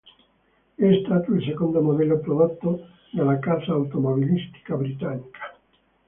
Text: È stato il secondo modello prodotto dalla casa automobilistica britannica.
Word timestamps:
È 0.73 1.01
stato 1.05 1.31
il 1.31 1.43
secondo 1.43 1.79
modello 1.79 2.17
prodotto 2.17 2.87
dalla 3.11 3.37
casa 3.37 3.73
automobilistica 3.73 4.75
britannica. 4.75 5.55